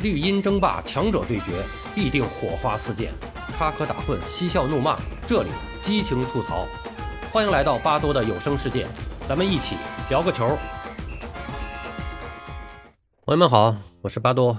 [0.00, 1.60] 绿茵争霸，强者对决，
[1.92, 3.08] 必定火花四溅；
[3.56, 5.48] 插科打诨，嬉笑怒骂，这里
[5.80, 6.68] 激情吐槽。
[7.32, 8.86] 欢迎来到巴多的有声世界，
[9.28, 9.74] 咱们一起
[10.08, 10.56] 聊个球。
[13.24, 14.56] 朋友们好，我是巴多。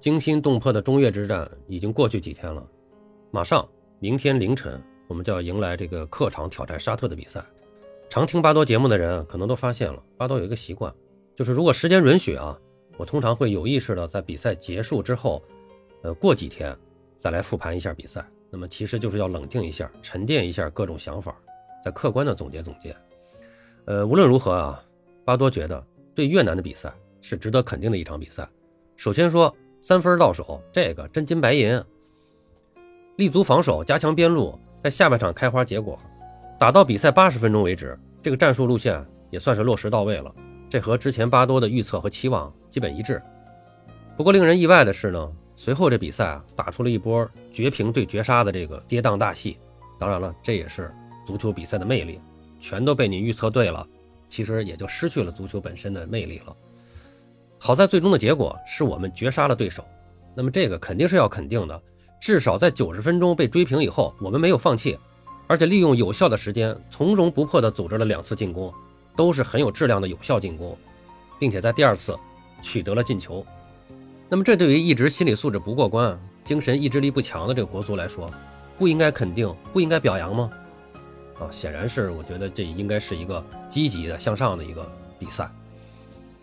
[0.00, 2.66] 惊心动魄的中越之战已经过去几天了，
[3.30, 3.64] 马上
[4.00, 7.40] 明天凌晨我们就要迎来这个客场挑战沙特的比赛。
[8.08, 10.92] 常听巴多节目的人可能都发现了，巴多有一个习惯，
[11.36, 12.58] 就是如果时间允许啊。
[13.00, 15.42] 我通常会有意识的在比赛结束之后，
[16.02, 16.76] 呃，过几天
[17.16, 18.22] 再来复盘一下比赛。
[18.50, 21.34] 那么其实就是要冷静一下，沉淀一下各种想法，
[21.82, 22.94] 再客观的总结总结。
[23.86, 24.84] 呃，无论如何啊，
[25.24, 25.82] 巴多觉得
[26.14, 28.46] 对越南的比赛是值得肯定的一场比赛。
[28.98, 31.82] 首先说三分到手，这个真金白银，
[33.16, 35.98] 立足防守，加强边路，在下半场开花结果，
[36.58, 40.30] 打到比赛八十分钟为止，这个战术路线也算是落实到位了。
[40.68, 42.52] 这和之前巴多的预测和期望。
[42.70, 43.20] 基本一致，
[44.16, 49.58] 不过令人意外的是呢，随后这比赛啊打出了一波绝平对绝杀的这个跌宕大戏。
[49.98, 50.90] 当然了，这也是
[51.26, 52.20] 足球比赛的魅力，
[52.58, 53.86] 全都被你预测对了，
[54.28, 56.56] 其实也就失去了足球本身的魅力了。
[57.58, 59.84] 好在最终的结果是我们绝杀了对手，
[60.34, 61.82] 那么这个肯定是要肯定的。
[62.20, 64.98] 至少在九十分钟被追平以后，我们没有放弃，
[65.46, 68.72] 而且利用有效的时间，从容不迫地组织了两次进攻，
[69.16, 70.76] 都是很有质量的有效进攻，
[71.38, 72.16] 并且在第二次。
[72.60, 73.44] 取得了进球，
[74.28, 78.30] 那么这对于一直心理素质不过关、精神意志力不强的这个国足来说，
[78.78, 80.50] 不应该肯定、不应该表扬吗？
[81.38, 84.86] 啊，显然是，我觉得这应该是一个积极的向上的一个
[85.18, 85.50] 比赛。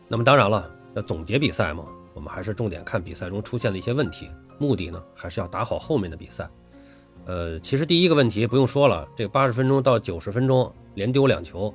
[0.07, 6.49] 那么当然了，要总结比赛嘛，我们还是重点看比赛中出现的一些问题，目的呢还是要打好后面的比赛。
[7.25, 11.73] 呃，其实第一个问题不用说了，这八十分钟到九十分钟连丢两球，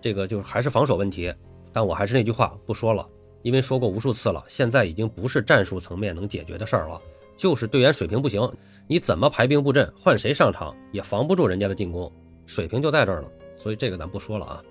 [0.00, 1.32] 这个就还是防守问题。
[1.72, 3.06] 但我还是那句话，不说了。
[3.42, 7.00] 因为说过无数次了，现在已经不是战术层面能解决的事儿了，
[7.36, 8.50] 就是队员水平不行，
[8.86, 12.10] 你怎么排兵布阵，换谁上场也防不住人家的进攻，
[12.46, 13.28] 水平就在这儿了。
[13.56, 14.62] 所以这个咱不说了啊。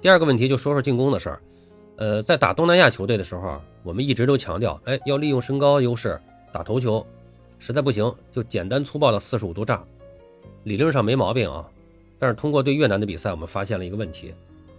[0.00, 1.40] 第二个问题就说说进攻的事儿，
[1.96, 6.20] 呃，在打东南亚球队的时候，我们一直都强调，哎，要利用身高优势
[6.52, 7.04] 打头球，
[7.58, 9.82] 实在不行就简单粗暴的四十五度炸，
[10.64, 11.68] 理论上没毛病啊。
[12.18, 14.34] 但是通过对越南的比赛，我们发现了一个问题，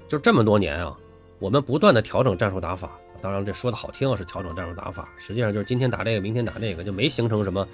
[0.08, 0.98] 就这么多年啊，
[1.38, 2.98] 我们不断的调整战术打法。
[3.26, 7.68] 当然，这说的好听是调整战术打法，实际上就是今天打这个，明天打那个，就没形成什么，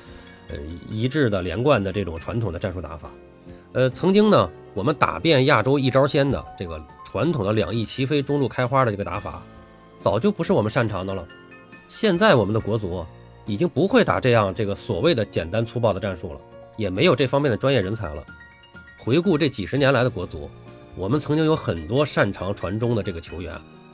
[0.48, 0.56] 呃，
[0.90, 3.12] 一致的连贯的这种传统的战术打法。
[3.74, 9.42] 呃，曾经呢，我们打遍亚洲一招鲜的这个传统的两翼齐飞、中路开花的这个打法，
[10.00, 11.28] 早就不是我们擅长的了。
[11.90, 13.06] 现在我们的国足
[13.46, 16.40] 已经不会打这样这个所谓的简单粗暴的战术了，
[16.78, 18.24] 也没有这方面的专业人才了。
[18.98, 20.50] 回顾这几十年来的国足，
[20.96, 23.54] 我们曾经有很多擅长传中的这个球员。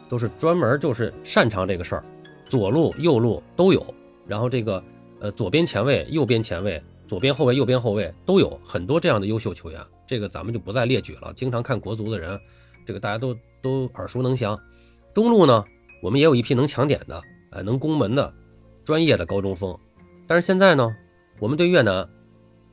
[0.10, 2.04] 都是专门就是擅长这个事儿，
[2.46, 3.86] 左路右路都有，
[4.26, 4.84] 然后这个
[5.20, 11.34] 呃左边前卫、右边前卫、左边后卫、右边后卫都有很多这样的优秀球员，这个咱们就不再列举了。
[11.36, 12.40] 经常看国足的人，
[12.86, 14.58] 这个大家都都耳熟能详。
[15.14, 15.64] 中路呢，
[16.02, 18.34] 我们也有一批能抢点的，哎，能攻门的
[18.86, 19.78] 专业的高中锋。
[20.28, 20.96] 但是现在呢，
[21.40, 22.08] 我们对越南，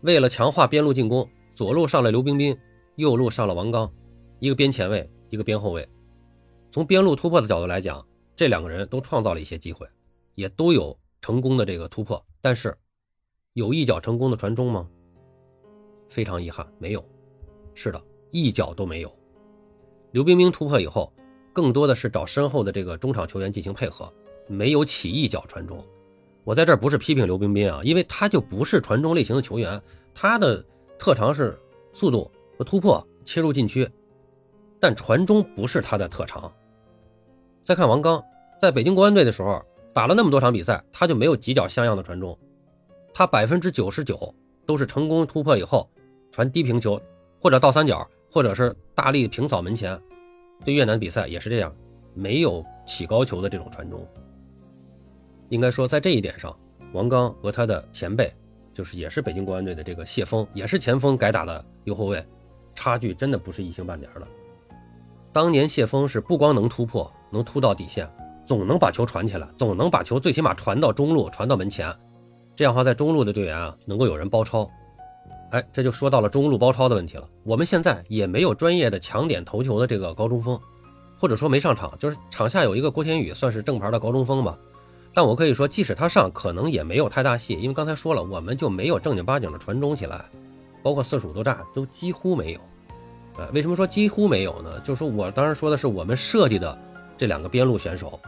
[0.02, 2.56] 为了强化边路进攻，左路上了刘彬彬，
[2.96, 3.90] 右路上了王刚，
[4.40, 5.88] 一个边前卫，一个边后卫。
[6.74, 8.04] 从边路突破的角度来讲，
[8.34, 9.86] 这两个人都创造了一些机会，
[10.34, 12.20] 也都有成功的这个突破。
[12.40, 12.76] 但是，
[13.52, 14.88] 有一脚成功的传中吗？
[16.08, 17.08] 非常遗憾，没有。
[17.74, 18.02] 是的，
[18.32, 19.18] 一脚都没有。
[20.10, 21.12] 刘彬彬突破以后，
[21.52, 24.12] 更多的是找身后的这个中场球员进行配合，
[24.48, 25.80] 没有起一脚传中。
[26.42, 29.80] 我在这儿不是批评刘彬彬啊，因为他就不是传中类型的球员，
[30.12, 30.60] 他的
[30.98, 31.56] 特长是
[31.92, 33.88] 速度和突破、切入禁区，
[34.80, 36.52] 但传中不是他的特长。
[37.64, 38.22] 再看王刚，
[38.60, 39.58] 在北京国安队的时候
[39.94, 42.38] 打了那么多场比赛，他就没有几脚像样的传中，
[43.14, 44.34] 他百分之九十九
[44.66, 45.88] 都是成功突破以后
[46.30, 47.00] 传低平球，
[47.40, 49.98] 或者倒三角，或者是大力平扫门前。
[50.62, 51.74] 对越南比赛也是这样，
[52.12, 54.06] 没有起高球的这种传中。
[55.48, 56.54] 应该说，在这一点上，
[56.92, 58.30] 王刚和他的前辈，
[58.74, 62.22] 就是也是北京国安队的这个谢峰，也是前锋改打的右后卫，
[62.74, 64.28] 差距真的不是一星半点的。
[65.32, 67.10] 当年谢峰是不光能突破。
[67.34, 68.08] 能突到底线，
[68.46, 71.94] 总能把球传起来，总能把球最起码传到中路，传到门前。
[72.56, 74.70] 这样的话，在中路的队员啊，能够有人包抄。
[75.50, 77.28] 哎，这就说到了中路包抄的问题了。
[77.42, 80.58] 我们现在也没有专业的抢点头球的这个高中锋，
[81.18, 84.56] 或者说没上场，就是场下有一个郭天宇，算是正牌的高中锋吧。
[85.12, 90.24] 但我可以说，即使他上，可能也没有太大戏，因为刚才说了，我们就没有正经八经的传中起来，
[90.82, 92.60] 包括四十五度炸都几乎没有。
[93.36, 94.78] 呃，为什么说几乎没有呢？
[94.80, 96.76] 就是说我当时说的是我们设计的。
[97.24, 98.20] 这两个边路选手，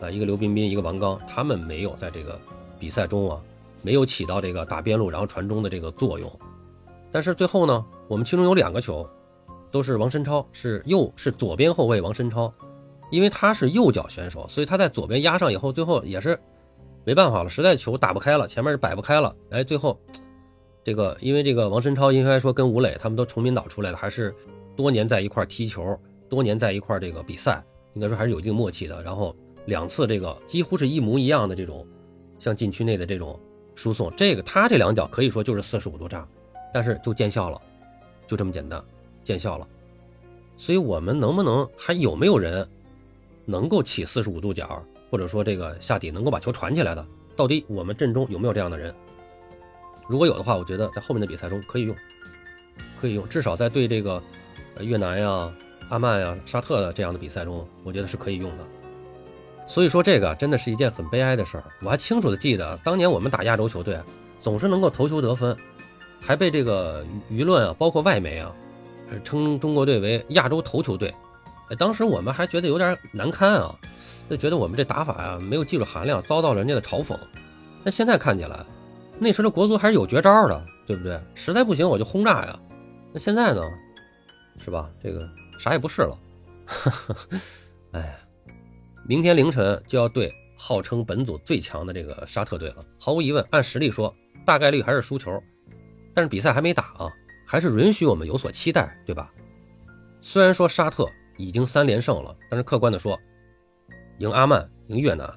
[0.00, 2.40] 啊，一个刘彬彬，一个王刚，他们没有在这个
[2.80, 3.38] 比赛中啊，
[3.82, 6.32] 没有起到这个打边路然后传中的这个作用。
[7.12, 9.06] 但是最后呢，我们其中有两个球，
[9.70, 12.50] 都是王申超，是右是左边后卫王申超，
[13.10, 16.40] 因为他是右脚选手，所以他在左边压上以后，最后也是
[17.04, 20.00] 没办法了，实在球打不开了，前面是摆不开了，哎，最后
[20.82, 24.34] 这个因为这个王申超应该说跟吴磊他们都崇明岛出来的，还是
[24.74, 25.94] 多年在一块踢球，
[26.30, 27.62] 多年在一块这个比赛，
[27.98, 29.02] 应该说还是有一定默契的。
[29.02, 29.34] 然后
[29.66, 31.84] 两次这个几乎是一模一样的这种
[32.38, 33.38] 像禁区内的这种
[33.74, 36.24] 输送，这个他这两脚可以说就是四十五度炸。
[36.72, 37.60] 但是就见效了，
[38.26, 38.80] 就这么简单，
[39.24, 39.66] 见效了。
[40.56, 42.68] 所以我们能不能还有没有人
[43.44, 44.80] 能够起四十五度角，
[45.10, 47.04] 或者说这个下底能够把球传起来的？
[47.34, 48.94] 到底我们阵中有没有这样的人？
[50.06, 51.96] 如果有的话，我觉得在后面的比赛中可以用，
[53.00, 54.22] 可以用，至少在对这个
[54.80, 55.50] 越南呀、
[55.88, 58.64] 阿曼呀、沙特的这样的比赛中，我觉得是可以用的。
[59.66, 61.64] 所以说这个真的是一件很悲哀的事儿。
[61.82, 63.98] 我还清楚的记得，当年我们打亚洲球队，
[64.40, 65.56] 总是能够头球得分。
[66.20, 68.52] 还被这个舆论啊，包括外媒啊，
[69.22, 71.14] 称中国队为亚洲头球队。
[71.78, 73.78] 当时我们还觉得有点难堪啊，
[74.28, 77.16] 就觉得我们这打法呀没有技术含量，遭到了人家的嘲讽。
[77.84, 78.58] 但现在看起来，
[79.18, 81.20] 那时的国足还是有绝招的，对不对？
[81.34, 82.58] 实在不行我就轰炸呀。
[83.12, 83.62] 那现在呢，
[84.58, 84.90] 是吧？
[85.02, 86.18] 这个啥也不是了。
[87.92, 88.18] 哎，
[89.06, 92.84] 明天凌晨就要对号称本组最强的这个沙特队了。
[92.98, 94.14] 毫无疑问，按实力说，
[94.46, 95.42] 大概率还是输球。
[96.14, 97.10] 但是比赛还没打啊，
[97.46, 99.32] 还是允许我们有所期待，对吧？
[100.20, 103.18] 虽然说沙特已经三连胜了，但是客观的说，
[104.18, 105.32] 赢阿曼、赢越南，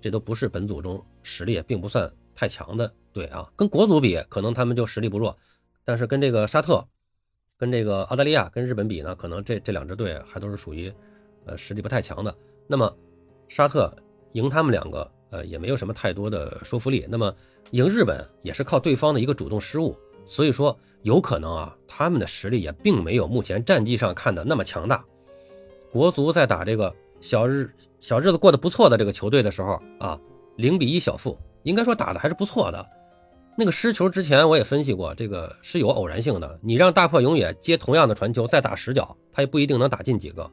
[0.00, 3.46] 这都不是本组中实力并不算太强的队啊。
[3.54, 5.36] 跟国足比，可能他们就实力不弱，
[5.84, 6.82] 但是跟这个沙特、
[7.64, 10.92] 跟这个澳大利亚、跟日本比呢，可能这这两支队还都是属于
[11.46, 12.34] 呃实力不太强的。
[12.66, 12.94] 那么
[13.48, 13.90] 沙特
[14.32, 17.06] 赢他们两个，呃，也没有什么太多的说服力。
[17.08, 17.34] 那么
[17.70, 19.96] 赢日本也是靠对方的一个主动失误。
[20.26, 25.02] 所以说，有可能啊，他们的实力也并没有目前战绩上看的那么强大。
[25.90, 30.20] 国足在打这个小日小日子过得不错的这个球队的时候啊，
[30.56, 32.86] 零比一小负，应该说打的还是不错的。
[33.56, 36.58] 那个失球之前我也分析过，这个是有偶然性的。
[36.60, 40.50] 你让大破永野接同样的传球再打十脚，他也不一定能打进几个。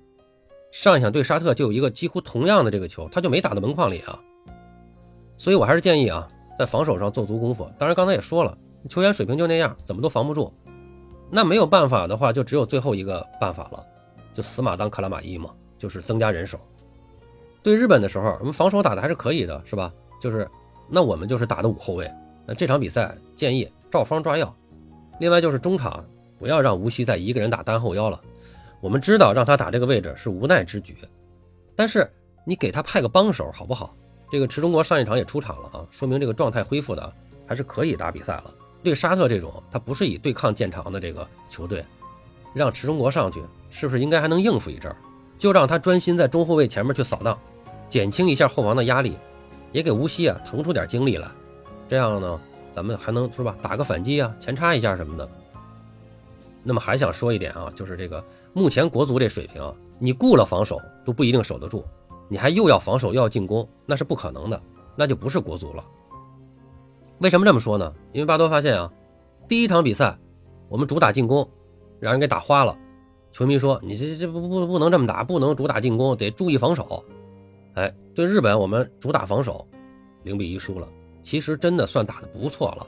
[0.71, 4.19] 上一场对沙特就有一个几乎同样的这个球，他就没打到门框里啊。
[5.35, 6.27] 所以我还是建议啊，
[6.57, 7.67] 在防守上做足功夫。
[7.77, 8.57] 当然刚才也说了。
[8.89, 10.51] 球员水平就那样，怎么都防不住。
[11.29, 13.85] 那没有办法的话，就只有最后一个办法了，
[14.33, 16.59] 就死马当克拉玛依嘛，就是增加人手。
[17.61, 19.93] 对日本的时候，我们防守打的还是可以的，是吧？
[20.19, 20.49] 就是
[20.89, 22.11] 那我们就是打的五后卫。
[22.45, 24.53] 那这场比赛建议照方抓药。
[25.19, 26.03] 另外就是中场
[26.39, 28.19] 不要让吴曦再一个人打单后腰了。
[28.79, 30.97] 我们知道让他打这个位置是无奈之举，
[31.75, 32.09] 但是
[32.43, 33.95] 你给他派个帮手好不好？
[34.31, 37.13] 这个池中国上一场也出场了啊，说明这个状态恢复的
[37.45, 38.53] 还是可以打比赛了。
[38.81, 41.85] 对沙特这种，他不是以对抗见长的这个球队，
[42.55, 43.39] 让池中国上去，
[43.69, 44.91] 是不是应该还能应付一阵？
[45.37, 47.37] 就让他专心在中后卫前面去扫荡，
[47.89, 49.15] 减轻一下后防的压力，
[49.71, 51.27] 也给无锡啊腾出点精力来。
[51.91, 52.39] 这样呢，
[52.71, 53.53] 咱们还能是吧？
[53.61, 55.27] 打个反击啊，前插一下什么的。
[56.63, 58.23] 那么还想说一点啊，就是这个
[58.53, 59.61] 目前国足这水平，
[59.99, 61.83] 你顾了防守都不一定守得住，
[62.29, 64.61] 你还又要防守又要进攻，那是不可能的，
[64.95, 65.83] 那就不是国足了。
[67.17, 67.93] 为什么这么说呢？
[68.13, 68.89] 因为巴多发现啊，
[69.49, 70.17] 第一场比赛
[70.69, 71.45] 我们主打进攻，
[71.99, 72.73] 让人给打花了。
[73.33, 77.03] 球迷说：“你这这不不不能这么打，不能主打进攻，得注意防守。”
[77.75, 79.67] 哎，对日本我们主打防守，
[80.23, 80.87] 零比一输了。
[81.23, 82.87] 其实真的算打的不错了。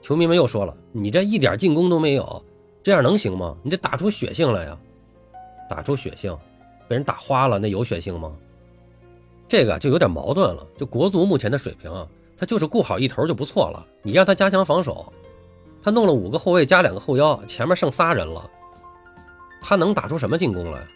[0.00, 2.42] 球迷们又说了：“你这一点进攻都没有，
[2.82, 3.56] 这样能行吗？
[3.62, 4.78] 你得打出血性来呀！
[5.68, 6.36] 打出血性，
[6.88, 8.32] 被人打花了，那有血性吗？”
[9.48, 10.66] 这个就有点矛盾了。
[10.76, 12.06] 就国足目前的水平啊。
[12.40, 15.12] 他就是顾好一头就不错了，你让他加强防守，
[15.82, 18.48] 他弄了五个后卫加两个后腰，前面剩仨人了，
[19.60, 20.86] 他能打出什么进攻来？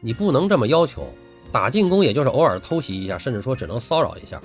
[0.00, 1.06] 你不能这么要求，
[1.52, 4.42] 打进攻也就是偶尔偷袭一下，甚至说只能骚扰一下。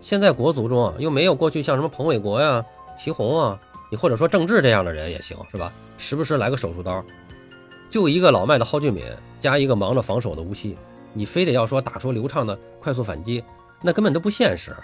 [0.00, 2.64] 现在国足中啊，又没有过去像什么彭伟国呀、
[2.96, 3.58] 祁宏啊，
[3.90, 5.72] 你或者说郑智这样的人也行，是吧？
[5.96, 7.02] 时不时来个手术刀，
[7.90, 10.76] 就一个老迈的蒿俊闵加一个忙着防守的吴曦，
[11.12, 13.42] 你非得要说打出流畅的快速反击，
[13.82, 14.74] 那根本都不现实。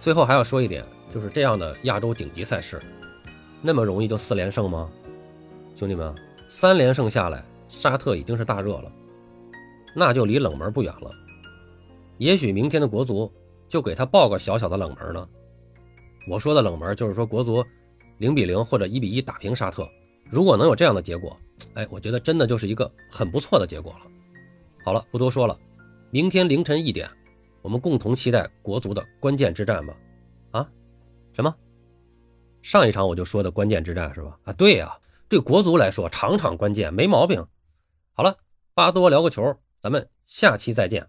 [0.00, 2.80] 最后还要说一点，就是这样的亚洲顶级赛事，
[3.60, 4.88] 那么容易就四连胜吗？
[5.76, 6.14] 兄弟们，
[6.48, 8.92] 三连胜下来，沙特已经是大热了，
[9.94, 11.10] 那就离冷门不远了。
[12.20, 13.32] 也许明天的国足
[13.66, 15.26] 就给他报个小小的冷门呢。
[16.28, 17.64] 我说的冷门就是说国足
[18.18, 19.88] 零比零或者一比一打平沙特，
[20.30, 21.34] 如果能有这样的结果，
[21.72, 24.00] 哎，我觉得真的就是一个很不错的结果了。
[24.84, 25.58] 好了，不多说了，
[26.10, 27.08] 明天凌晨一点。
[27.62, 29.96] 我们共同期待国足的关键之战吧。
[30.50, 30.70] 啊？
[31.32, 31.54] 什么？
[32.60, 34.38] 上一场我就说的关键之战是吧？
[34.44, 34.94] 啊，对呀，
[35.26, 37.42] 对国足来说场场关键，没毛病。
[38.12, 38.36] 好了，
[38.74, 41.08] 巴多聊个球，咱们下期再见。